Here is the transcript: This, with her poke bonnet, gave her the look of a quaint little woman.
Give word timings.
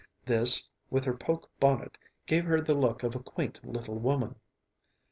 This, 0.25 0.67
with 0.89 1.05
her 1.05 1.13
poke 1.15 1.51
bonnet, 1.59 1.95
gave 2.25 2.45
her 2.45 2.59
the 2.59 2.73
look 2.75 3.03
of 3.03 3.13
a 3.15 3.19
quaint 3.19 3.63
little 3.63 3.99
woman. 3.99 4.33